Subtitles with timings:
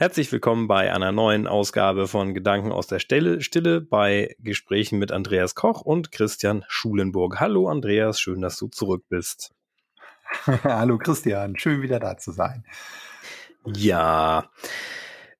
[0.00, 5.12] Herzlich willkommen bei einer neuen Ausgabe von Gedanken aus der Stille, Stille bei Gesprächen mit
[5.12, 7.38] Andreas Koch und Christian Schulenburg.
[7.38, 9.52] Hallo Andreas, schön, dass du zurück bist.
[10.64, 12.64] Hallo Christian, schön wieder da zu sein.
[13.66, 14.50] Ja,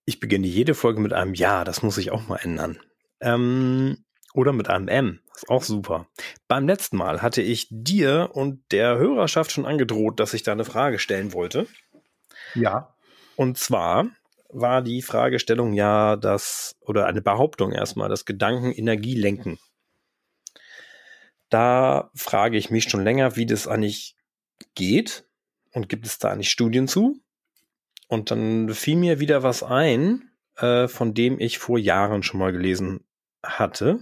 [0.05, 2.79] ich beginne jede Folge mit einem Ja, das muss ich auch mal ändern.
[3.23, 4.05] Ähm,
[4.35, 6.07] oder mit einem M, ist auch super.
[6.49, 10.67] Beim letzten Mal hatte ich dir und der Hörerschaft schon angedroht, dass ich da eine
[10.67, 11.67] Frage stellen wollte.
[12.55, 12.95] Ja.
[13.37, 14.11] Und zwar,
[14.53, 19.59] war die Fragestellung ja, dass, oder eine Behauptung erstmal, dass Gedanken Energie lenken.
[21.49, 24.17] Da frage ich mich schon länger, wie das eigentlich
[24.75, 25.25] geht
[25.73, 27.21] und gibt es da eigentlich Studien zu?
[28.09, 32.53] Und dann fiel mir wieder was ein, äh, von dem ich vor Jahren schon mal
[32.53, 33.05] gelesen
[33.43, 34.01] hatte.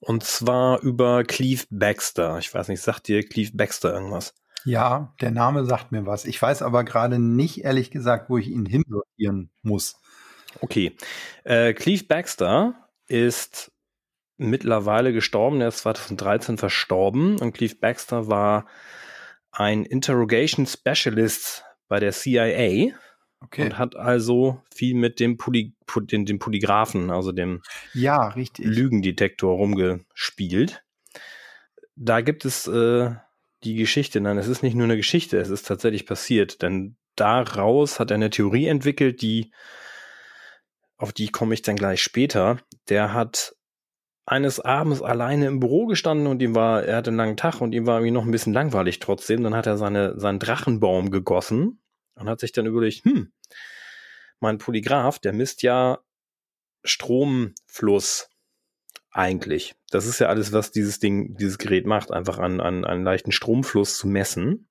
[0.00, 2.38] Und zwar über Cleve Baxter.
[2.38, 4.34] Ich weiß nicht, sagt dir Cleve Baxter irgendwas?
[4.64, 6.24] Ja, der Name sagt mir was.
[6.24, 10.00] Ich weiß aber gerade nicht, ehrlich gesagt, wo ich ihn hinsortieren muss.
[10.60, 10.96] Okay.
[11.44, 12.74] Äh, Cleve Baxter
[13.06, 13.72] ist
[14.36, 15.60] mittlerweile gestorben.
[15.60, 17.38] Er ist 2013 verstorben.
[17.38, 18.66] Und Cleve Baxter war
[19.50, 22.94] ein Interrogation Specialist bei der CIA.
[23.40, 23.62] Okay.
[23.62, 27.60] Und hat also viel mit dem, Poly, dem, dem Polygraphen, also dem
[27.92, 28.34] ja.
[28.56, 30.82] Lügendetektor rumgespielt.
[31.94, 33.14] Da gibt es äh,
[33.64, 34.20] die Geschichte.
[34.20, 36.62] Nein, es ist nicht nur eine Geschichte, es ist tatsächlich passiert.
[36.62, 39.52] Denn daraus hat er eine Theorie entwickelt, die,
[40.96, 42.58] auf die komme ich dann gleich später.
[42.88, 43.56] Der hat
[44.26, 47.74] eines Abends alleine im Büro gestanden und ihm war, er hatte einen langen Tag und
[47.74, 49.42] ihm war irgendwie noch ein bisschen langweilig trotzdem.
[49.42, 51.82] Dann hat er seine, seinen Drachenbaum gegossen
[52.14, 53.32] und hat sich dann überlegt, hm,
[54.40, 55.98] mein Polygraph, der misst ja
[56.84, 58.28] Stromfluss
[59.14, 59.74] eigentlich.
[59.90, 63.32] Das ist ja alles, was dieses Ding, dieses Gerät macht, einfach an, an einen leichten
[63.32, 64.68] Stromfluss zu messen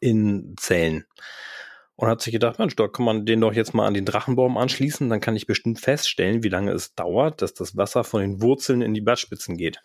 [0.00, 1.04] in Zellen.
[1.94, 4.56] Und hat sich gedacht, Mensch, da kann man den doch jetzt mal an den Drachenbaum
[4.56, 8.42] anschließen, dann kann ich bestimmt feststellen, wie lange es dauert, dass das Wasser von den
[8.42, 9.80] Wurzeln in die Blattspitzen geht.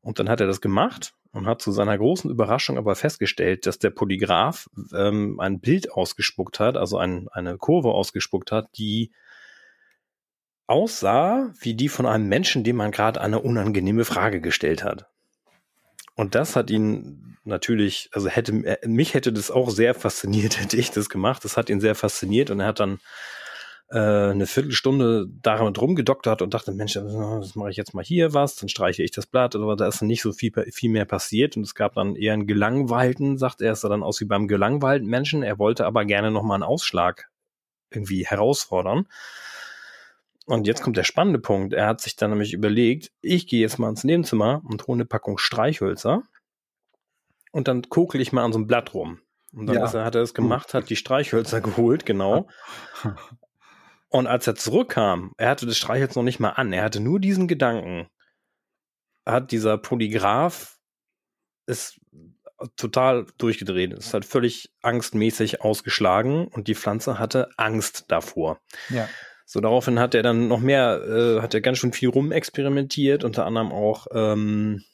[0.00, 3.78] Und dann hat er das gemacht und hat zu seiner großen Überraschung aber festgestellt, dass
[3.78, 9.12] der Polygraph ähm, ein Bild ausgespuckt hat, also ein, eine Kurve ausgespuckt hat, die
[10.70, 15.06] aussah wie die von einem Menschen, dem man gerade eine unangenehme Frage gestellt hat.
[16.14, 20.76] Und das hat ihn natürlich, also hätte äh, mich hätte das auch sehr fasziniert, hätte
[20.76, 21.44] ich das gemacht.
[21.44, 22.98] Das hat ihn sehr fasziniert und er hat dann
[23.90, 28.56] äh, eine Viertelstunde damit rumgedoktert und dachte, Mensch, das mache ich jetzt mal hier was,
[28.56, 31.64] dann streiche ich das Blatt, aber da ist nicht so viel, viel mehr passiert und
[31.64, 35.08] es gab dann eher einen gelangweilten, sagt er, es sah dann aus wie beim gelangweilten
[35.08, 35.42] Menschen.
[35.42, 37.28] Er wollte aber gerne nochmal einen Ausschlag
[37.90, 39.06] irgendwie herausfordern
[40.46, 41.72] und jetzt kommt der spannende Punkt.
[41.72, 45.04] Er hat sich dann nämlich überlegt, ich gehe jetzt mal ins Nebenzimmer und hole eine
[45.04, 46.22] Packung Streichhölzer
[47.52, 49.20] und dann kokel ich mal an so einem Blatt rum.
[49.52, 49.92] Und dann ja.
[49.92, 52.48] er, hat er es gemacht, hat die Streichhölzer geholt, genau.
[54.12, 57.20] Und als er zurückkam, er hatte das Streichholz noch nicht mal an, er hatte nur
[57.20, 58.08] diesen Gedanken,
[59.24, 60.78] hat dieser Polygraph
[61.66, 62.00] ist
[62.76, 63.92] total durchgedreht.
[63.92, 68.60] Es hat völlig angstmäßig ausgeschlagen und die Pflanze hatte Angst davor.
[68.88, 69.08] Ja.
[69.52, 73.46] So, daraufhin hat er dann noch mehr, äh, hat er ganz schön viel rumexperimentiert, unter
[73.46, 74.84] anderem auch, ähm,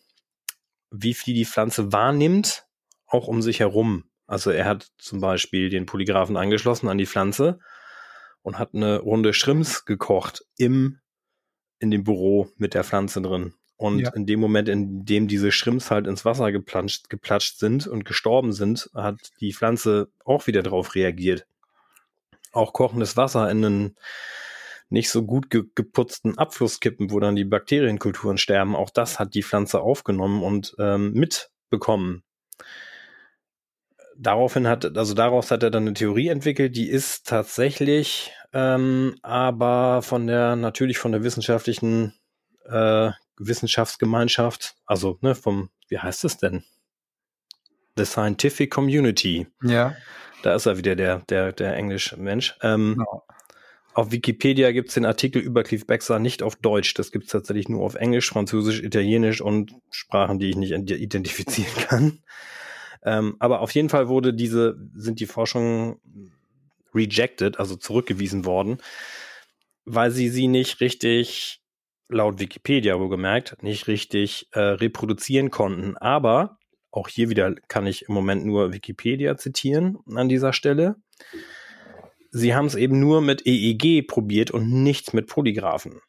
[0.90, 2.64] wie viel die Pflanze wahrnimmt,
[3.06, 4.04] auch um sich herum.
[4.26, 7.58] Also er hat zum Beispiel den Polygraphen angeschlossen an die Pflanze
[8.40, 11.00] und hat eine Runde Schrimps gekocht im,
[11.78, 13.52] in dem Büro mit der Pflanze drin.
[13.76, 14.14] Und ja.
[14.14, 18.54] in dem Moment, in dem diese Schrimps halt ins Wasser geplanscht, geplatscht sind und gestorben
[18.54, 21.46] sind, hat die Pflanze auch wieder darauf reagiert.
[22.52, 23.96] Auch kochendes Wasser in einen
[24.88, 28.76] nicht so gut ge geputzten Abfluss kippen, wo dann die Bakterienkulturen sterben.
[28.76, 32.22] Auch das hat die Pflanze aufgenommen und ähm, mitbekommen.
[34.18, 40.00] Daraufhin hat, also daraus hat er dann eine Theorie entwickelt, die ist tatsächlich ähm, aber
[40.00, 42.14] von der, natürlich von der wissenschaftlichen
[42.64, 46.64] äh, Wissenschaftsgemeinschaft, also ne, vom, wie heißt es denn?
[47.98, 49.46] The Scientific Community.
[49.62, 49.94] Ja.
[50.42, 52.56] Da ist er wieder der, der, der englische Mensch.
[52.62, 53.24] Ähm, genau.
[53.96, 56.92] Auf Wikipedia gibt es den Artikel über Cliff Baxter nicht auf Deutsch.
[56.92, 61.72] Das gibt es tatsächlich nur auf Englisch, Französisch, Italienisch und Sprachen, die ich nicht identifizieren
[61.88, 62.18] kann.
[63.02, 65.96] Ähm, aber auf jeden Fall wurde diese, sind die Forschungen
[66.94, 68.82] rejected, also zurückgewiesen worden,
[69.86, 71.62] weil sie sie nicht richtig,
[72.10, 75.96] laut Wikipedia wohlgemerkt, nicht richtig äh, reproduzieren konnten.
[75.96, 76.58] Aber
[76.90, 80.96] auch hier wieder kann ich im Moment nur Wikipedia zitieren an dieser Stelle
[82.30, 86.00] sie haben es eben nur mit EEG probiert und nichts mit Polygraphen.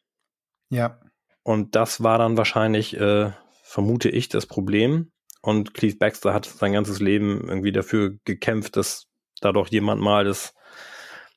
[0.70, 1.00] Ja.
[1.42, 3.32] Und das war dann wahrscheinlich, äh,
[3.62, 5.10] vermute ich, das Problem.
[5.40, 9.06] Und Cleve Baxter hat sein ganzes Leben irgendwie dafür gekämpft, dass
[9.40, 10.54] da doch jemand mal das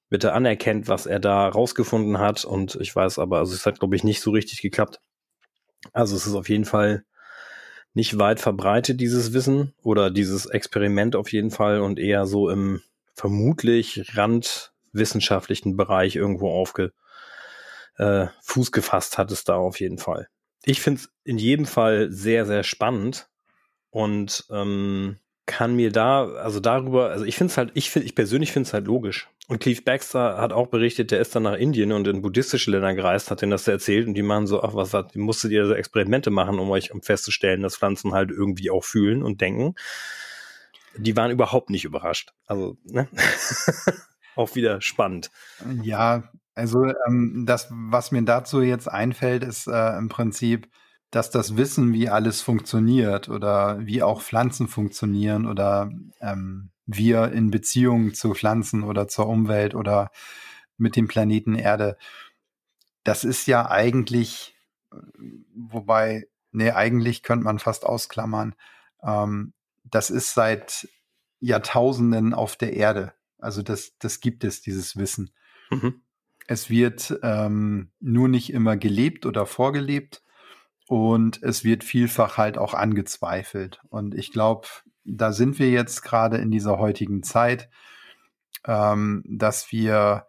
[0.10, 2.44] bitte anerkennt, was er da rausgefunden hat.
[2.44, 5.00] Und ich weiß aber, also es hat, glaube ich, nicht so richtig geklappt.
[5.94, 7.06] Also es ist auf jeden Fall
[7.94, 12.82] nicht weit verbreitet, dieses Wissen oder dieses Experiment auf jeden Fall und eher so im
[13.14, 14.16] vermutlich
[14.94, 16.92] randwissenschaftlichen Bereich irgendwo aufge
[17.98, 20.28] äh, Fuß gefasst hat es da auf jeden Fall.
[20.64, 23.28] Ich finde es in jedem Fall sehr, sehr spannend
[23.90, 28.16] und ähm, kann mir da, also darüber, also ich finde es halt, ich, find, ich
[28.16, 29.28] persönlich finde es halt logisch.
[29.48, 32.94] Und Cleve Baxter hat auch berichtet, der ist dann nach Indien und in buddhistische Länder
[32.94, 35.74] gereist, hat denen das erzählt und die machen so, ach was, was musstet ihr so
[35.74, 39.76] Experimente machen, um euch um festzustellen, dass Pflanzen halt irgendwie auch fühlen und denken.
[40.96, 42.34] Die waren überhaupt nicht überrascht.
[42.46, 43.10] Also, ne?
[44.36, 45.32] auch wieder spannend.
[45.82, 46.24] Ja,
[46.56, 50.70] also ähm, das, was mir dazu jetzt einfällt, ist äh, im Prinzip,
[51.10, 55.92] dass das Wissen, wie alles funktioniert oder wie auch Pflanzen funktionieren oder
[56.22, 60.12] ähm, wir in Beziehungen zu Pflanzen oder zur Umwelt oder
[60.78, 61.98] mit dem Planeten Erde,
[63.04, 64.56] das ist ja eigentlich,
[65.54, 68.56] wobei, nee, eigentlich könnte man fast ausklammern,
[69.04, 69.54] ähm,
[69.84, 70.88] das ist seit
[71.40, 73.14] Jahrtausenden auf der Erde.
[73.42, 75.32] Also das, das gibt es, dieses Wissen.
[75.70, 76.02] Mhm.
[76.48, 80.24] Es wird ähm, nur nicht immer gelebt oder vorgelebt
[80.88, 83.80] und es wird vielfach halt auch angezweifelt.
[83.90, 84.68] Und ich glaube,
[85.06, 87.70] da sind wir jetzt gerade in dieser heutigen Zeit,
[88.66, 90.28] ähm, dass wir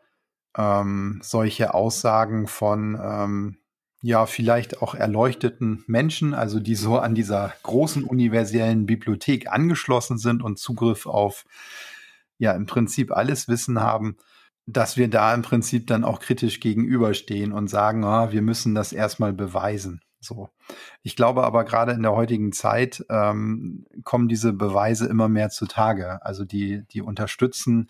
[0.57, 3.59] ähm, solche Aussagen von ähm,
[4.03, 10.43] ja vielleicht auch erleuchteten Menschen, also die so an dieser großen universellen Bibliothek angeschlossen sind
[10.43, 11.45] und Zugriff auf
[12.43, 14.17] ja im Prinzip alles Wissen haben,
[14.67, 18.93] dass wir da im Prinzip dann auch kritisch gegenüberstehen und sagen, ah, wir müssen das
[18.93, 20.01] erstmal beweisen.
[20.21, 20.51] So.
[21.03, 26.25] Ich glaube aber gerade in der heutigen Zeit ähm, kommen diese Beweise immer mehr zutage.
[26.25, 27.89] Also die, die unterstützen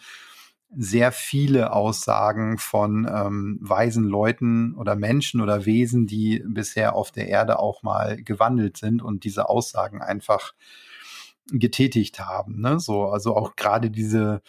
[0.75, 7.29] sehr viele Aussagen von ähm, weisen Leuten oder Menschen oder Wesen, die bisher auf der
[7.29, 10.55] Erde auch mal gewandelt sind und diese Aussagen einfach
[11.59, 12.61] getätigt haben.
[12.61, 12.81] Ne?
[12.81, 14.43] So, also auch gerade diese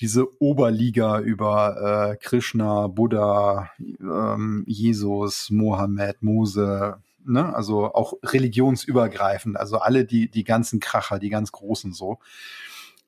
[0.00, 7.54] diese Oberliga über äh, Krishna, Buddha, ähm, Jesus, Mohammed, Mose, ne?
[7.54, 12.18] also auch religionsübergreifend, also alle die, die ganzen Kracher, die ganz großen so,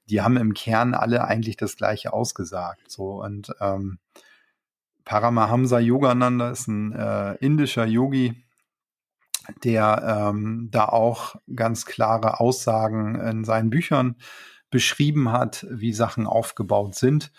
[0.08, 2.90] die haben im Kern alle eigentlich das Gleiche ausgesagt.
[2.90, 3.98] So und ähm,
[5.04, 8.44] Paramahamsa Yogananda ist ein äh, indischer Yogi,
[9.64, 14.16] der ähm, da auch ganz klare Aussagen in seinen Büchern
[14.70, 17.32] beschrieben hat, wie Sachen aufgebaut sind.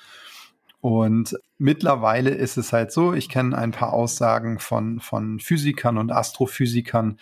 [0.82, 6.12] Und mittlerweile ist es halt so, ich kenne ein paar Aussagen von, von Physikern und
[6.12, 7.20] Astrophysikern,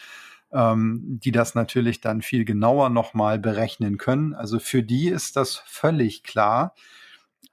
[0.54, 4.34] ähm, die das natürlich dann viel genauer nochmal berechnen können.
[4.34, 6.75] Also für die ist das völlig klar,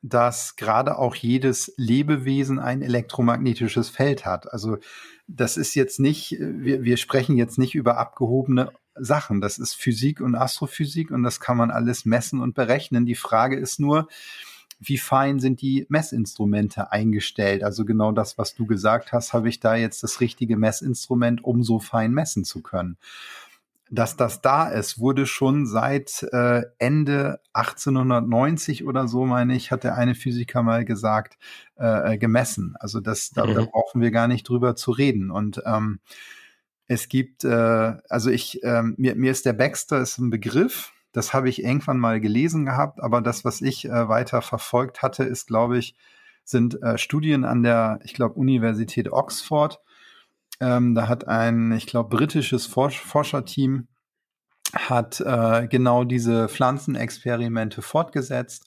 [0.06, 4.53] dass gerade auch jedes Lebewesen ein elektromagnetisches Feld hat.
[4.53, 4.77] Also
[5.27, 9.41] das ist jetzt nicht, wir, wir sprechen jetzt nicht über abgehobene Sachen.
[9.41, 13.06] Das ist Physik und Astrophysik und das kann man alles messen und berechnen.
[13.06, 14.09] Die Frage ist nur,
[14.79, 17.65] wie fein sind die Messinstrumente eingestellt?
[17.65, 21.62] Also genau das, was du gesagt hast, habe ich da jetzt das richtige Messinstrument, um
[21.62, 22.99] so fein messen zu können.
[23.94, 29.85] Dass das da ist, wurde schon seit äh, Ende 1890 oder so, meine ich, hat
[29.85, 31.38] der eine Physiker mal gesagt,
[31.76, 32.75] äh, gemessen.
[32.81, 33.54] Also das, da, mhm.
[33.54, 35.30] da brauchen wir gar nicht drüber zu reden.
[35.30, 36.00] Und ähm,
[36.87, 41.33] es gibt, äh, also ich, ähm, mir, mir ist der Baxter ist ein Begriff, das
[41.33, 45.47] habe ich irgendwann mal gelesen gehabt, aber das, was ich äh, weiter verfolgt hatte, ist,
[45.47, 45.95] glaube ich,
[46.42, 49.80] sind äh, Studien an der, ich glaube, Universität Oxford.
[50.61, 53.88] Ähm, da hat ein, ich glaube, britisches Forsch Forscherteam
[54.73, 58.66] hat äh, genau diese Pflanzenexperimente fortgesetzt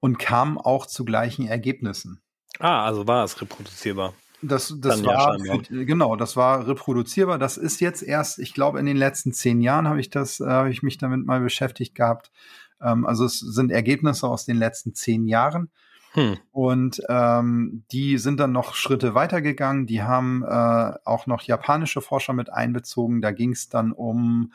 [0.00, 2.20] und kam auch zu gleichen Ergebnissen.
[2.58, 4.14] Ah, also war es reproduzierbar.
[4.40, 7.38] Das, das war, ja genau, das war reproduzierbar.
[7.38, 10.46] Das ist jetzt erst, ich glaube, in den letzten zehn Jahren habe ich das, äh,
[10.46, 12.30] habe ich mich damit mal beschäftigt gehabt.
[12.80, 15.70] Ähm, also es sind Ergebnisse aus den letzten zehn Jahren.
[16.12, 16.38] Hm.
[16.52, 19.86] Und ähm, die sind dann noch Schritte weitergegangen.
[19.86, 23.20] Die haben äh, auch noch japanische Forscher mit einbezogen.
[23.20, 24.52] Da ging es dann um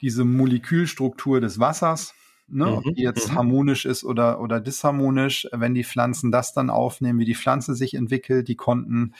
[0.00, 2.14] diese Molekülstruktur des Wassers
[2.52, 3.36] ne, mhm, ob die jetzt mhm.
[3.36, 7.94] harmonisch ist oder, oder disharmonisch, wenn die Pflanzen das dann aufnehmen, wie die Pflanze sich
[7.94, 9.14] entwickelt, die konnten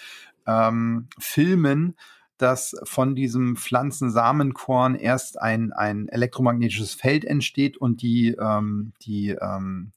[0.46, 1.96] ähm, filmen,
[2.36, 9.92] dass von diesem Pflanzensamenkorn erst ein, ein elektromagnetisches Feld entsteht und die, ähm, die, ähm,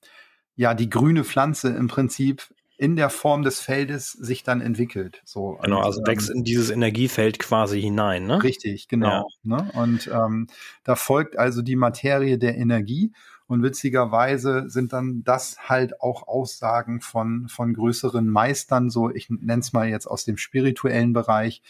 [0.56, 5.22] ja, die grüne Pflanze im Prinzip in der Form des Feldes sich dann entwickelt.
[5.24, 8.44] So, genau, also und, wächst ähm, in dieses Energiefeld quasi hinein, ne?
[8.44, 9.30] Richtig, genau.
[9.44, 9.58] Ja.
[9.58, 9.72] Ne?
[9.74, 10.48] Und ähm,
[10.84, 13.14] da folgt also die Materie der Energie
[13.48, 19.62] Und witzigerweise sind dann das halt auch Aussagen von, von größeren Meistern, so ich nenne
[19.62, 21.62] es mal jetzt aus dem spirituellen Bereich,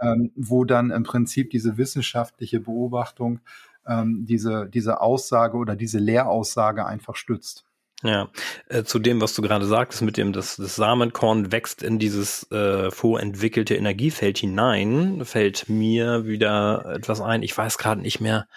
[0.00, 3.40] ähm, wo dann im Prinzip diese wissenschaftliche Beobachtung
[3.86, 7.64] ähm, diese, diese Aussage oder diese Lehraussage einfach stützt.
[8.02, 8.30] Ja,
[8.70, 12.50] äh, zu dem, was du gerade sagtest, mit dem, dass das Samenkorn wächst in dieses
[12.50, 17.42] äh, vorentwickelte Energiefeld hinein, fällt mir wieder etwas ein.
[17.42, 18.48] Ich weiß gerade nicht mehr,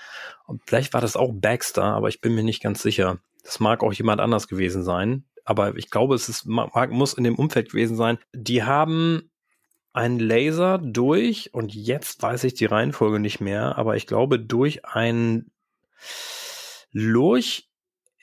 [0.66, 3.20] vielleicht war das auch Baxter, aber ich bin mir nicht ganz sicher.
[3.44, 7.26] Das mag auch jemand anders gewesen sein, aber ich glaube, es ist, mag, muss in
[7.26, 8.20] dem Umfeld gewesen sein.
[8.32, 9.30] Die haben
[9.92, 14.86] einen Laser durch, und jetzt weiß ich die Reihenfolge nicht mehr, aber ich glaube, durch
[14.86, 15.52] ein
[16.94, 17.70] Lurch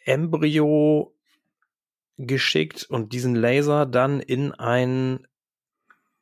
[0.05, 1.15] Embryo
[2.17, 5.27] geschickt und diesen Laser dann in ein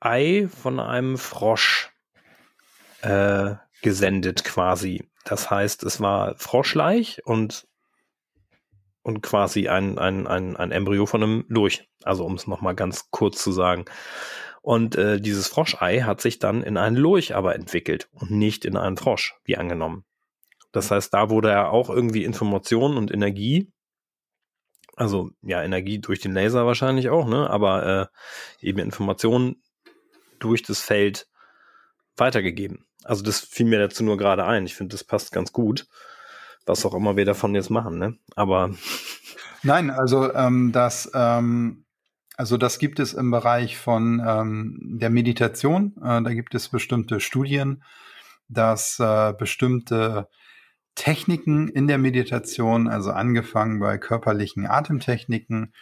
[0.00, 1.90] Ei von einem Frosch
[3.02, 5.08] äh, gesendet quasi.
[5.24, 7.66] Das heißt, es war Froschleich und
[9.02, 11.88] und quasi ein, ein, ein, ein Embryo von einem Lurch.
[12.02, 13.86] Also um es nochmal ganz kurz zu sagen.
[14.60, 18.76] Und äh, dieses Froschei hat sich dann in einen Lurch aber entwickelt und nicht in
[18.76, 20.04] einen Frosch, wie angenommen.
[20.72, 23.72] Das heißt, da wurde ja auch irgendwie Information und Energie
[24.98, 27.48] also ja, Energie durch den Laser wahrscheinlich auch, ne?
[27.48, 28.10] Aber
[28.60, 29.62] äh, eben Informationen
[30.40, 31.28] durch das Feld
[32.16, 32.84] weitergegeben.
[33.04, 34.66] Also das fiel mir dazu nur gerade ein.
[34.66, 35.86] Ich finde, das passt ganz gut.
[36.66, 38.18] Was auch immer wir davon jetzt machen, ne?
[38.34, 38.74] Aber
[39.62, 41.84] Nein, also ähm, das, ähm,
[42.36, 45.94] also das gibt es im Bereich von ähm, der Meditation.
[45.98, 47.84] Äh, da gibt es bestimmte Studien,
[48.48, 50.28] dass äh, bestimmte
[50.98, 55.72] Techniken in der Meditation, also angefangen bei körperlichen Atemtechniken,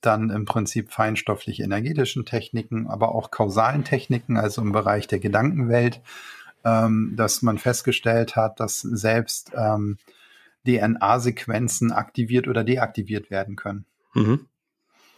[0.00, 6.00] dann im Prinzip feinstofflich energetischen Techniken, aber auch kausalen Techniken, also im Bereich der Gedankenwelt,
[6.64, 9.98] ähm, dass man festgestellt hat, dass selbst ähm,
[10.64, 13.84] DNA-Sequenzen aktiviert oder deaktiviert werden können.
[14.14, 14.46] Mhm.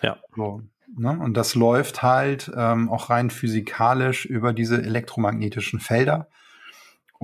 [0.00, 0.16] Ja.
[0.34, 0.62] So,
[0.96, 1.18] ne?
[1.20, 6.28] Und das läuft halt ähm, auch rein physikalisch über diese elektromagnetischen Felder.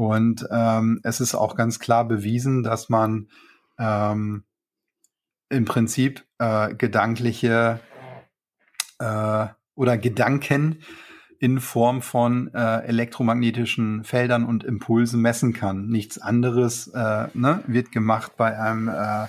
[0.01, 3.29] Und ähm, es ist auch ganz klar bewiesen, dass man
[3.79, 4.45] ähm,
[5.51, 7.81] im Prinzip äh, gedankliche
[8.99, 10.79] äh, oder Gedanken
[11.39, 15.89] in Form von äh, elektromagnetischen Feldern und Impulsen messen kann.
[15.89, 19.27] Nichts anderes äh, ne, wird gemacht bei einem, äh,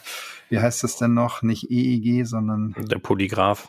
[0.47, 3.67] wie heißt das denn noch, nicht EEG, sondern der Polygraph.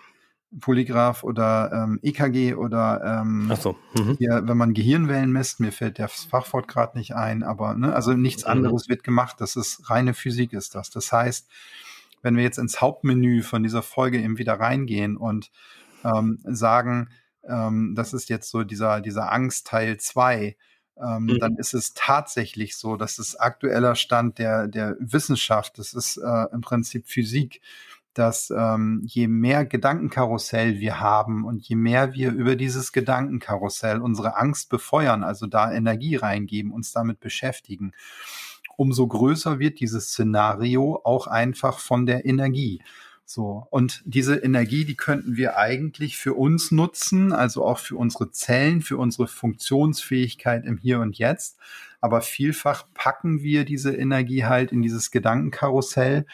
[0.60, 3.76] Polygraph oder ähm, EKG oder ähm, Ach so.
[3.94, 4.16] Mhm.
[4.18, 8.12] hier, wenn man Gehirnwellen misst, mir fällt das Fachwort gerade nicht ein, aber ne, also
[8.12, 8.50] nichts mhm.
[8.50, 9.36] anderes wird gemacht.
[9.40, 10.90] Das ist reine Physik, ist das.
[10.90, 11.48] Das heißt,
[12.22, 15.50] wenn wir jetzt ins Hauptmenü von dieser Folge eben wieder reingehen und
[16.04, 17.08] ähm, sagen,
[17.48, 20.56] ähm, das ist jetzt so dieser, dieser Angst Teil 2,
[21.02, 21.38] ähm, mhm.
[21.38, 26.44] dann ist es tatsächlich so, dass es aktueller Stand der, der Wissenschaft, das ist äh,
[26.52, 27.60] im Prinzip Physik,
[28.14, 34.36] dass ähm, je mehr Gedankenkarussell wir haben und je mehr wir über dieses Gedankenkarussell unsere
[34.36, 37.92] Angst befeuern, also da Energie reingeben, uns damit beschäftigen,
[38.76, 42.82] umso größer wird dieses Szenario auch einfach von der Energie.
[43.24, 43.66] So.
[43.70, 48.82] Und diese Energie, die könnten wir eigentlich für uns nutzen, also auch für unsere Zellen,
[48.82, 51.56] für unsere Funktionsfähigkeit im Hier und Jetzt.
[52.00, 56.26] Aber vielfach packen wir diese Energie halt in dieses Gedankenkarussell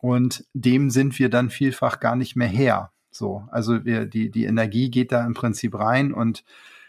[0.00, 2.92] und dem sind wir dann vielfach gar nicht mehr her.
[3.10, 6.44] So, also wir, die, die Energie geht da im Prinzip rein und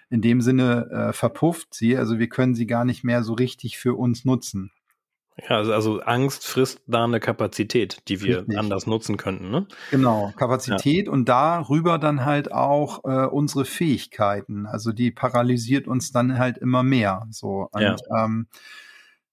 [0.10, 1.98] in dem Sinne äh, verpufft sie.
[1.98, 4.72] Also wir können sie gar nicht mehr so richtig für uns nutzen.
[5.50, 8.60] Ja, also, also Angst frisst da eine Kapazität, die wir Richtig.
[8.60, 9.50] anders nutzen könnten.
[9.50, 9.66] Ne?
[9.90, 11.12] Genau, Kapazität ja.
[11.12, 14.68] und darüber dann halt auch äh, unsere Fähigkeiten.
[14.68, 17.26] Also die paralysiert uns dann halt immer mehr.
[17.32, 17.96] So und ja.
[18.16, 18.48] ähm,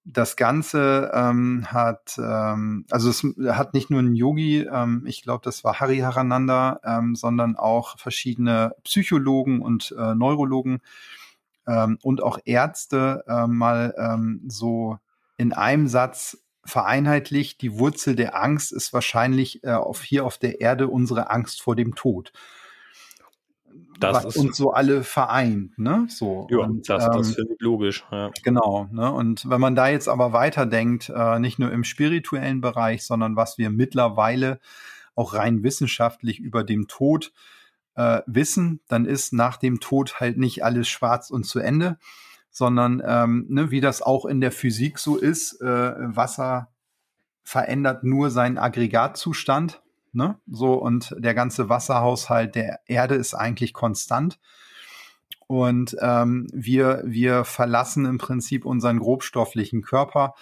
[0.05, 5.41] das Ganze ähm, hat, ähm, also es hat nicht nur ein Yogi, ähm, ich glaube,
[5.43, 10.81] das war Hari Harananda, ähm, sondern auch verschiedene Psychologen und äh, Neurologen
[11.67, 14.97] ähm, und auch Ärzte äh, mal ähm, so
[15.37, 17.61] in einem Satz vereinheitlicht.
[17.61, 21.75] Die Wurzel der Angst ist wahrscheinlich äh, auf hier auf der Erde unsere Angst vor
[21.75, 22.31] dem Tod
[23.99, 26.07] das was uns so alle vereint, ne?
[26.09, 26.47] So.
[26.49, 28.05] Ja, und, das, ähm, das finde ich logisch.
[28.11, 28.31] Ja.
[28.43, 29.11] Genau, ne?
[29.11, 33.57] Und wenn man da jetzt aber weiterdenkt, äh, nicht nur im spirituellen Bereich, sondern was
[33.57, 34.59] wir mittlerweile
[35.15, 37.33] auch rein wissenschaftlich über dem Tod
[37.95, 41.97] äh, wissen, dann ist nach dem Tod halt nicht alles schwarz und zu Ende,
[42.49, 45.65] sondern ähm, ne, wie das auch in der Physik so ist, äh,
[45.97, 46.69] Wasser
[47.43, 49.81] verändert nur seinen Aggregatzustand
[50.13, 50.37] Ne?
[50.49, 54.39] So, und der ganze Wasserhaushalt der Erde ist eigentlich konstant.
[55.47, 60.35] Und ähm, wir, wir verlassen im Prinzip unseren grobstofflichen Körper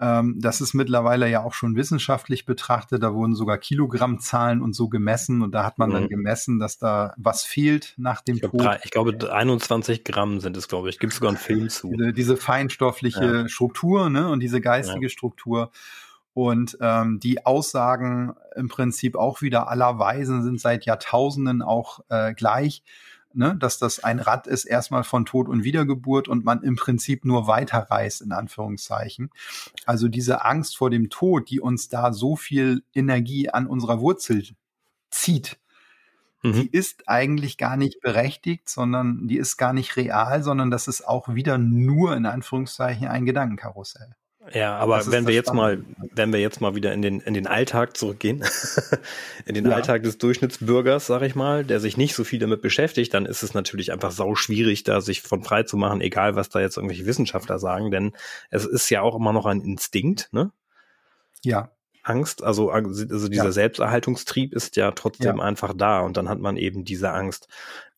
[0.00, 3.02] Ähm, das ist mittlerweile ja auch schon wissenschaftlich betrachtet.
[3.02, 5.94] Da wurden sogar Kilogrammzahlen und so gemessen und da hat man mhm.
[5.94, 8.60] dann gemessen, dass da was fehlt nach dem ich Tod.
[8.62, 10.98] Drei, ich glaube, 21 Gramm sind es, glaube ich.
[10.98, 11.90] Gibt sogar einen Film zu.
[11.90, 13.48] Diese, diese feinstoffliche ja.
[13.48, 15.10] Struktur ne, und diese geistige ja.
[15.10, 15.70] Struktur.
[16.40, 22.32] Und ähm, die Aussagen im Prinzip auch wieder aller Weisen sind seit Jahrtausenden auch äh,
[22.32, 22.82] gleich
[23.32, 27.24] ne, dass das ein Rad ist erstmal von Tod und Wiedergeburt und man im Prinzip
[27.24, 29.30] nur weiterreist, in Anführungszeichen.
[29.86, 34.44] Also diese Angst vor dem Tod, die uns da so viel Energie an unserer Wurzel
[35.10, 35.58] zieht,
[36.42, 36.54] mhm.
[36.54, 41.06] die ist eigentlich gar nicht berechtigt, sondern die ist gar nicht real, sondern das ist
[41.06, 44.16] auch wieder nur in Anführungszeichen ein Gedankenkarussell.
[44.54, 47.46] Ja, aber wenn wir jetzt mal, wenn wir jetzt mal wieder in den, in den
[47.46, 48.42] Alltag zurückgehen,
[49.44, 49.72] in den ja.
[49.72, 53.42] Alltag des Durchschnittsbürgers, sag ich mal, der sich nicht so viel damit beschäftigt, dann ist
[53.42, 56.78] es natürlich einfach sau schwierig, da sich von frei zu machen, egal was da jetzt
[56.78, 58.12] irgendwelche Wissenschaftler sagen, denn
[58.48, 60.50] es ist ja auch immer noch ein Instinkt, ne?
[61.42, 61.70] Ja.
[62.02, 63.52] Angst, also, also dieser ja.
[63.52, 65.42] Selbsterhaltungstrieb ist ja trotzdem ja.
[65.42, 67.48] einfach da und dann hat man eben diese Angst.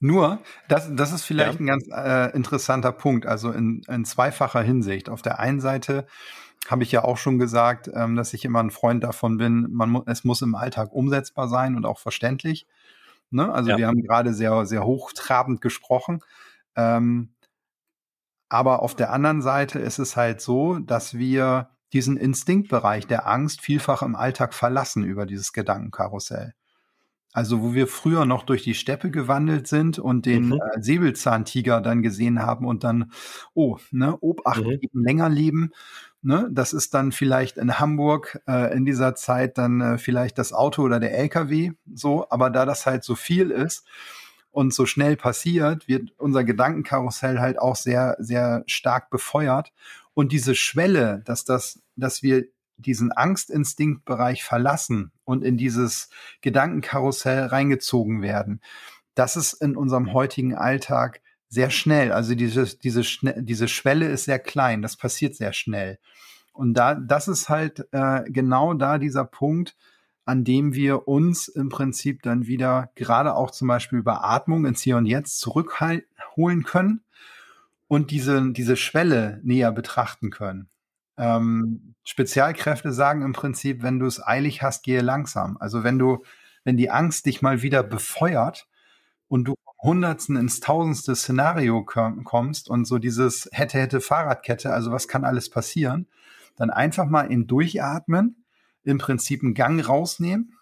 [0.01, 1.61] Nur, das, das ist vielleicht ja.
[1.61, 5.09] ein ganz äh, interessanter Punkt, also in, in zweifacher Hinsicht.
[5.09, 6.07] Auf der einen Seite
[6.69, 9.91] habe ich ja auch schon gesagt, ähm, dass ich immer ein Freund davon bin, man
[9.91, 12.67] mu es muss im Alltag umsetzbar sein und auch verständlich.
[13.31, 13.53] Ne?
[13.53, 16.21] Also wir haben gerade sehr, sehr hochtrabend gesprochen.
[16.77, 17.31] Ähm,
[18.49, 23.61] aber auf der anderen Seite ist es halt so, dass wir diesen Instinktbereich der Angst
[23.61, 26.55] vielfach im Alltag verlassen über dieses Gedankenkarussell.
[27.33, 30.53] Also wo wir früher noch durch die Steppe gewandelt sind und den mhm.
[30.53, 33.11] äh, Säbelzahntiger dann gesehen haben und dann,
[33.55, 34.73] oh, ne, Obacht mhm.
[34.73, 35.71] eben länger leben.
[36.25, 40.53] Ne, das ist dann vielleicht in Hamburg äh, in dieser Zeit dann äh, vielleicht das
[40.53, 43.85] Auto oder der LKW so, aber da das halt so viel ist
[44.53, 49.73] und so schnell passiert, wird unser Gedankenkarussell halt auch sehr, sehr stark befeuert.
[50.15, 52.45] Und diese Schwelle, dass das, dass wir
[52.77, 56.11] diesen Angstinstinktbereich verlassen und in dieses
[56.43, 58.61] Gedankenkarussell reingezogen werden.
[59.15, 62.13] Das ist in unserem heutigen Alltag sehr schnell.
[62.13, 63.03] Also diese, diese,
[63.37, 64.83] diese Schwelle ist sehr klein.
[64.83, 65.99] Das passiert sehr schnell.
[66.53, 69.77] Und da, das ist halt äh, genau da dieser Punkt,
[70.25, 74.83] an dem wir uns im Prinzip dann wieder gerade auch zum Beispiel über Atmung ins
[74.83, 77.01] Hier und Jetzt zurückholen können
[77.89, 80.69] und diese, diese Schwelle näher betrachten können.
[81.19, 85.57] Ähm, Spezialkräfte sagen im Prinzip, wenn du es eilig hast, gehe langsam.
[85.61, 86.25] Also wenn du,
[86.65, 88.69] wenn die Angst dich mal wieder befeuert
[89.29, 95.09] und du Hundertsten ins tausendste Szenario kommst und so dieses hätte, hätte Fahrradkette, also was
[95.09, 96.07] kann alles passieren,
[96.57, 98.42] dann einfach mal in Durchatmen,
[98.85, 100.57] im Prinzip einen Gang rausnehmen,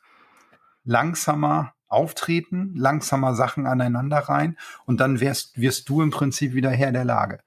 [0.85, 4.57] langsamer auftreten, langsamer Sachen aneinander rein
[4.87, 7.41] und dann wirst, wirst du im Prinzip wieder Herr der Lage.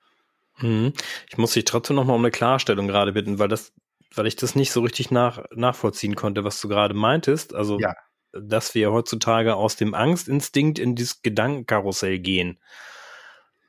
[0.59, 0.93] Mhm.
[1.29, 3.71] Ich muss dich trotzdem nochmal um eine Klarstellung gerade bitten, weil das,
[4.13, 7.55] weil ich das nicht so richtig nach, nachvollziehen konnte, was du gerade meintest.
[7.55, 7.95] Also, ja.
[8.33, 12.59] dass wir heutzutage aus dem Angstinstinkt in dieses Gedankenkarussell gehen.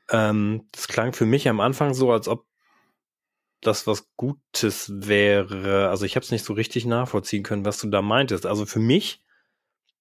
[0.09, 2.45] Ähm, das klang für mich am Anfang so, als ob
[3.61, 5.89] das was Gutes wäre.
[5.89, 8.45] Also ich habe es nicht so richtig nachvollziehen können, was du da meintest.
[8.45, 9.23] Also für mich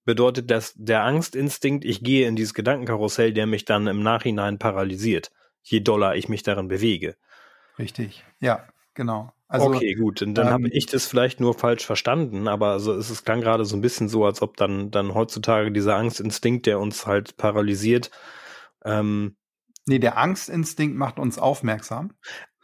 [0.04, 5.30] bedeutet das der Angstinstinkt, ich gehe in dieses Gedankenkarussell, der mich dann im Nachhinein paralysiert
[5.64, 7.16] je doller ich mich darin bewege.
[7.78, 9.32] Richtig, ja, genau.
[9.48, 12.92] Also, okay, gut, und dann ähm, habe ich das vielleicht nur falsch verstanden, aber also
[12.92, 16.66] es, es klang gerade so ein bisschen so, als ob dann, dann heutzutage dieser Angstinstinkt,
[16.66, 18.10] der uns halt paralysiert.
[18.84, 19.36] Ähm,
[19.86, 22.12] nee, der Angstinstinkt macht uns aufmerksam.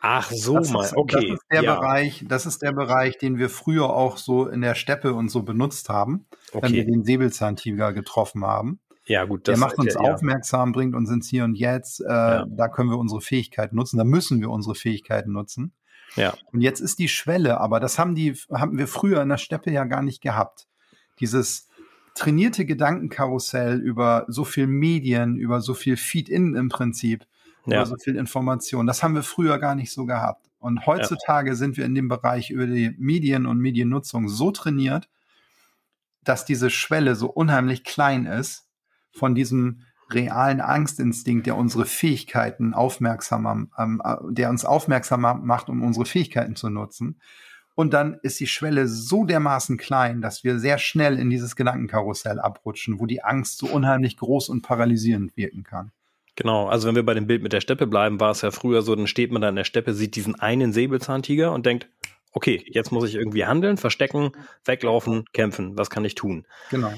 [0.00, 1.28] Ach so, das mal, ist, okay.
[1.28, 1.74] Das ist der ja.
[1.74, 5.42] Bereich, das ist der Bereich, den wir früher auch so in der Steppe und so
[5.42, 6.66] benutzt haben, okay.
[6.66, 8.80] wenn wir den Säbelzahntiger getroffen haben.
[9.04, 9.46] Ja, gut.
[9.46, 12.00] Das, der macht uns ja, aufmerksam, bringt uns ins Hier und Jetzt.
[12.00, 12.46] Äh, ja.
[12.48, 13.98] Da können wir unsere Fähigkeiten nutzen.
[13.98, 15.72] Da müssen wir unsere Fähigkeiten nutzen.
[16.16, 16.34] Ja.
[16.52, 19.70] Und jetzt ist die Schwelle, aber das haben die, haben wir früher in der Steppe
[19.70, 20.68] ja gar nicht gehabt.
[21.18, 21.68] Dieses
[22.14, 27.26] trainierte Gedankenkarussell über so viel Medien, über so viel Feed-In im Prinzip,
[27.70, 27.78] ja.
[27.78, 28.86] über so viel Information.
[28.86, 30.50] Das haben wir früher gar nicht so gehabt.
[30.58, 31.54] Und heutzutage ja.
[31.54, 35.08] sind wir in dem Bereich über die Medien und Mediennutzung so trainiert,
[36.22, 38.66] dass diese Schwelle so unheimlich klein ist,
[39.12, 39.80] von diesem
[40.12, 46.56] realen Angstinstinkt, der unsere Fähigkeiten aufmerksamer, ähm, äh, der uns aufmerksamer macht, um unsere Fähigkeiten
[46.56, 47.20] zu nutzen.
[47.74, 52.38] Und dann ist die Schwelle so dermaßen klein, dass wir sehr schnell in dieses Gedankenkarussell
[52.38, 55.92] abrutschen, wo die Angst so unheimlich groß und paralysierend wirken kann.
[56.40, 58.80] Genau, also wenn wir bei dem Bild mit der Steppe bleiben, war es ja früher
[58.80, 61.86] so, dann steht man da in der Steppe, sieht diesen einen Säbelzahntiger und denkt,
[62.32, 64.32] okay, jetzt muss ich irgendwie handeln, verstecken,
[64.64, 66.46] weglaufen, kämpfen, was kann ich tun?
[66.70, 66.94] Genau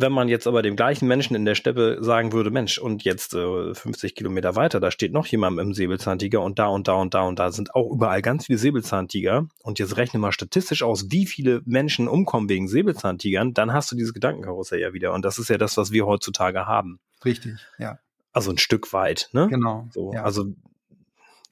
[0.00, 3.34] wenn man jetzt aber dem gleichen Menschen in der Steppe sagen würde, Mensch, und jetzt
[3.34, 7.14] äh, 50 Kilometer weiter, da steht noch jemand im Säbelzahntiger und da und da und
[7.14, 11.10] da und da sind auch überall ganz viele Säbelzahntiger und jetzt rechne mal statistisch aus,
[11.10, 15.38] wie viele Menschen umkommen wegen Säbelzahntigern, dann hast du dieses Gedankenkarussell ja wieder und das
[15.38, 16.98] ist ja das, was wir heutzutage haben.
[17.24, 17.98] Richtig, ja.
[18.32, 19.48] Also ein Stück weit, ne?
[19.48, 19.88] Genau.
[19.90, 20.22] So, ja.
[20.22, 20.46] Also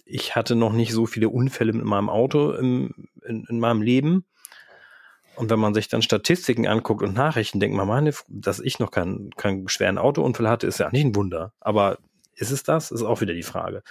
[0.05, 4.25] ich hatte noch nicht so viele Unfälle mit meinem Auto im, in, in meinem Leben
[5.39, 8.91] und wenn man sich dann Statistiken anguckt und Nachrichten, denkt man, meine, dass ich noch
[8.91, 11.53] keinen, keinen schweren Autounfall hatte, ist ja nicht ein Wunder.
[11.61, 11.99] Aber
[12.35, 12.91] ist es das?
[12.91, 13.85] Ist auch wieder die Frage.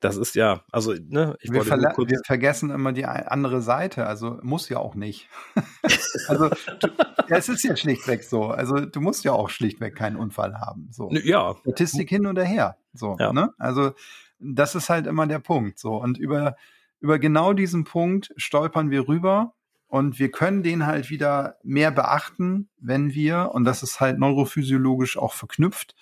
[0.00, 4.70] Das ist ja, also, ne, ich wir, wir vergessen immer die andere Seite, also muss
[4.70, 5.28] ja auch nicht.
[6.28, 6.88] also, du,
[7.28, 8.44] ja, es ist ja schlichtweg so.
[8.44, 10.88] Also, du musst ja auch schlichtweg keinen Unfall haben.
[10.90, 11.10] So.
[11.10, 11.54] Ja.
[11.60, 12.78] Statistik hin oder her.
[12.94, 13.32] So, ja.
[13.32, 13.52] ne?
[13.58, 13.92] Also,
[14.38, 15.78] das ist halt immer der Punkt.
[15.78, 15.96] So.
[15.96, 16.56] Und über,
[17.00, 19.52] über genau diesen Punkt stolpern wir rüber
[19.86, 25.18] und wir können den halt wieder mehr beachten, wenn wir, und das ist halt neurophysiologisch
[25.18, 25.94] auch verknüpft,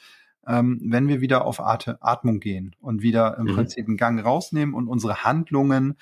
[0.48, 3.54] ähm, wenn wir wieder auf At Atmung gehen und wieder im mhm.
[3.54, 5.96] Prinzip einen Gang rausnehmen und unsere Handlungen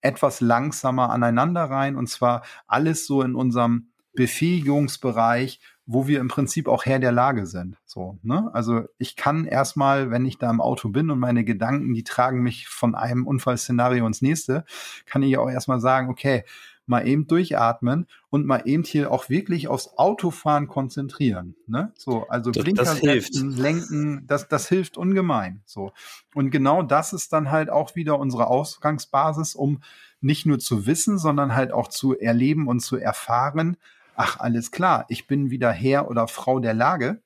[0.00, 6.68] etwas langsamer aneinander rein und zwar alles so in unserem Befähigungsbereich, wo wir im Prinzip
[6.68, 7.76] auch Herr der Lage sind.
[7.84, 8.50] So, ne?
[8.52, 12.42] Also ich kann erstmal, wenn ich da im Auto bin und meine Gedanken, die tragen
[12.42, 14.64] mich von einem Unfallszenario ins nächste,
[15.04, 16.44] kann ich auch erstmal sagen, okay,
[16.86, 21.54] mal eben durchatmen und mal eben hier auch wirklich aufs Autofahren konzentrieren.
[21.66, 21.92] Ne?
[21.96, 23.34] So, also das, Blinker das hilft.
[23.34, 25.62] Setzen, lenken, das, das hilft ungemein.
[25.64, 25.92] So.
[26.34, 29.82] Und genau das ist dann halt auch wieder unsere Ausgangsbasis, um
[30.20, 33.76] nicht nur zu wissen, sondern halt auch zu erleben und zu erfahren,
[34.16, 37.20] ach, alles klar, ich bin wieder Herr oder Frau der Lage.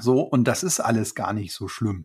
[0.00, 2.04] So, und das ist alles gar nicht so schlimm.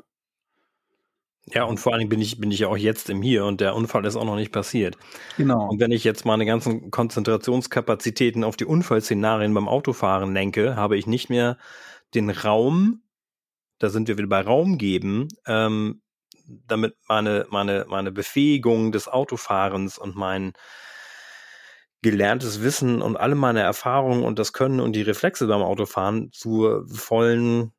[1.47, 3.60] Ja, und vor allen Dingen bin ich, bin ich ja auch jetzt im Hier und
[3.60, 4.97] der Unfall ist auch noch nicht passiert.
[5.38, 5.67] Genau.
[5.69, 11.06] Und wenn ich jetzt meine ganzen Konzentrationskapazitäten auf die Unfallszenarien beim Autofahren lenke, habe ich
[11.06, 11.58] nicht mehr
[12.13, 13.01] den Raum,
[13.79, 16.01] da sind wir wieder bei Raum geben, ähm,
[16.45, 20.53] damit meine, meine, meine Befähigung des Autofahrens und mein
[22.01, 26.88] gelerntes Wissen und alle meine Erfahrungen und das Können und die Reflexe beim Autofahren zur
[26.88, 27.73] vollen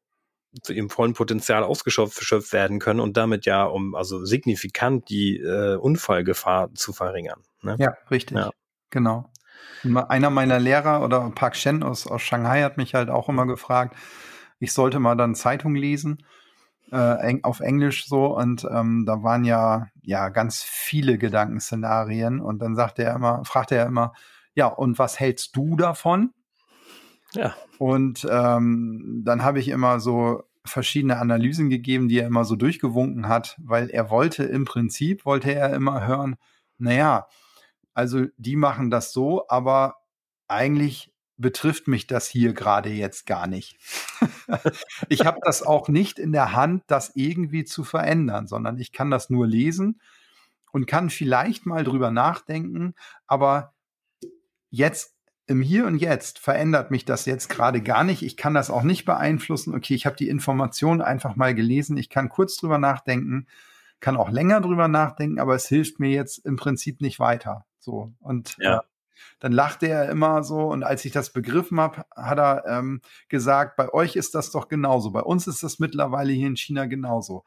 [0.62, 5.77] zu ihrem vollen Potenzial ausgeschöpft werden können und damit ja um also signifikant die äh,
[5.77, 7.43] Unfallgefahr zu verringern.
[7.62, 7.77] Ne?
[7.79, 8.37] Ja, richtig.
[8.37, 8.51] Ja.
[8.90, 9.31] Genau.
[10.09, 13.97] Einer meiner Lehrer oder Park Shen aus, aus Shanghai hat mich halt auch immer gefragt,
[14.59, 16.25] ich sollte mal dann Zeitung lesen
[16.90, 22.75] äh, auf Englisch so und ähm, da waren ja ja ganz viele Gedankenszenarien und dann
[22.77, 24.12] sagte er immer, fragte er immer,
[24.55, 26.33] ja und was hältst du davon?
[27.35, 27.55] Ja.
[27.79, 33.29] Und ähm, dann habe ich immer so verschiedene Analysen gegeben, die er immer so durchgewunken
[33.29, 36.37] hat, weil er wollte im Prinzip, wollte er immer hören,
[36.79, 37.27] naja,
[37.92, 39.97] also die machen das so, aber
[40.49, 43.77] eigentlich betrifft mich das hier gerade jetzt gar nicht.
[45.09, 49.11] ich habe das auch nicht in der Hand, das irgendwie zu verändern, sondern ich kann
[49.11, 50.01] das nur lesen
[50.73, 52.94] und kann vielleicht mal drüber nachdenken,
[53.27, 53.75] aber
[54.70, 55.13] jetzt
[55.47, 58.23] im Hier und Jetzt verändert mich das jetzt gerade gar nicht.
[58.23, 59.75] Ich kann das auch nicht beeinflussen.
[59.75, 61.97] Okay, ich habe die Information einfach mal gelesen.
[61.97, 63.47] Ich kann kurz drüber nachdenken,
[64.01, 67.67] kann auch länger drüber nachdenken, aber es hilft mir jetzt im Prinzip nicht weiter.
[67.79, 68.79] So und ja.
[68.79, 68.81] äh,
[69.41, 73.77] dann lachte er immer so und als ich das begriffen habe, hat er ähm, gesagt:
[73.77, 75.11] Bei euch ist das doch genauso.
[75.11, 77.45] Bei uns ist das mittlerweile hier in China genauso.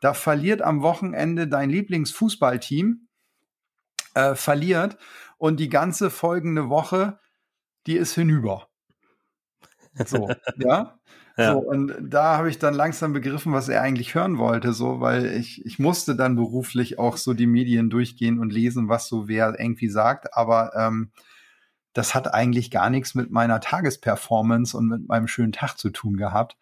[0.00, 3.06] Da verliert am Wochenende dein Lieblingsfußballteam
[4.14, 4.96] äh, verliert
[5.38, 7.18] und die ganze folgende Woche
[7.86, 8.68] die ist hinüber.
[10.04, 10.98] So, ja.
[11.36, 11.52] ja.
[11.52, 15.26] So, und da habe ich dann langsam begriffen, was er eigentlich hören wollte, so, weil
[15.26, 19.58] ich, ich musste dann beruflich auch so die Medien durchgehen und lesen, was so wer
[19.58, 21.10] irgendwie sagt, aber ähm,
[21.92, 26.16] das hat eigentlich gar nichts mit meiner Tagesperformance und mit meinem schönen Tag zu tun
[26.16, 26.56] gehabt.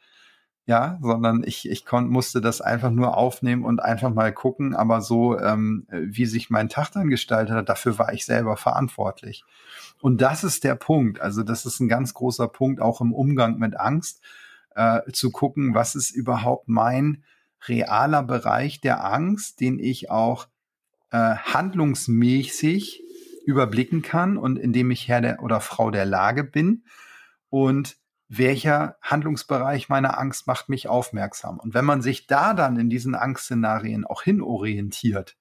[0.66, 5.02] Ja, sondern ich, ich kon, musste das einfach nur aufnehmen und einfach mal gucken, aber
[5.02, 9.44] so, ähm, wie sich mein Tag dann gestaltet hat, dafür war ich selber verantwortlich.
[10.00, 11.20] Und das ist der Punkt.
[11.20, 14.22] Also das ist ein ganz großer Punkt auch im Umgang mit Angst,
[14.74, 17.24] äh, zu gucken, was ist überhaupt mein
[17.68, 20.48] realer Bereich der Angst, den ich auch
[21.10, 23.02] äh, handlungsmäßig
[23.46, 26.84] überblicken kann und indem ich Herr der oder Frau der Lage bin
[27.50, 27.96] und
[28.38, 31.58] welcher Handlungsbereich meiner Angst macht mich aufmerksam.
[31.58, 35.36] Und wenn man sich da dann in diesen Angstszenarien auch hinorientiert,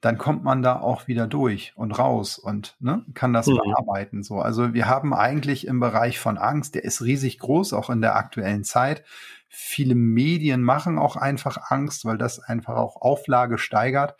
[0.00, 3.56] dann kommt man da auch wieder durch und raus und ne, kann das mhm.
[3.56, 4.22] bearbeiten.
[4.22, 8.00] So, also wir haben eigentlich im Bereich von Angst, der ist riesig groß, auch in
[8.00, 9.02] der aktuellen Zeit.
[9.48, 14.14] Viele Medien machen auch einfach Angst, weil das einfach auch Auflage steigert.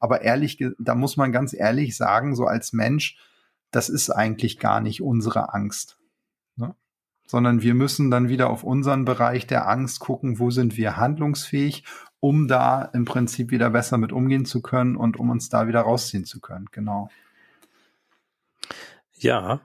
[0.00, 3.16] Aber ehrlich, da muss man ganz ehrlich sagen, so als Mensch,
[3.70, 5.99] das ist eigentlich gar nicht unsere Angst.
[7.30, 11.84] Sondern wir müssen dann wieder auf unseren Bereich der Angst gucken, wo sind wir handlungsfähig,
[12.18, 15.82] um da im Prinzip wieder besser mit umgehen zu können und um uns da wieder
[15.82, 16.66] rausziehen zu können.
[16.72, 17.08] Genau.
[19.16, 19.60] Ja,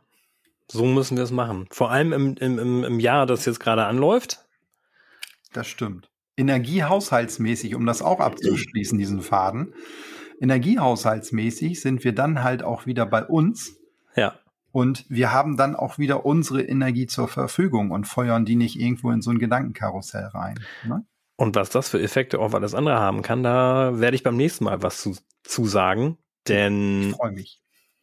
[0.70, 1.68] so müssen wir es machen.
[1.72, 4.46] Vor allem im, im, im Jahr, das jetzt gerade anläuft.
[5.54, 6.10] Das stimmt.
[6.38, 9.74] Energiehaushaltsmäßig, um das auch abzuschließen, diesen Faden.
[10.40, 13.78] Energiehaushaltsmäßig sind wir dann halt auch wieder bei uns.
[14.16, 14.38] Ja.
[14.76, 19.10] Und wir haben dann auch wieder unsere Energie zur Verfügung und feuern die nicht irgendwo
[19.10, 20.60] in so ein Gedankenkarussell rein.
[20.86, 21.06] Ne?
[21.38, 24.66] Und was das für Effekte auf alles andere haben kann, da werde ich beim nächsten
[24.66, 26.18] Mal was zu, zu sagen.
[26.50, 27.62] Denn ich freue mich.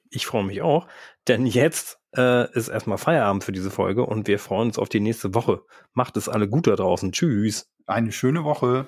[0.09, 0.87] Ich freue mich auch.
[1.29, 5.01] Denn jetzt äh, ist erstmal Feierabend für diese Folge und wir freuen uns auf die
[5.01, 5.61] nächste Woche.
[5.93, 7.13] Macht es alle gut da draußen.
[7.13, 7.71] Tschüss.
[7.87, 8.87] Eine schöne Woche.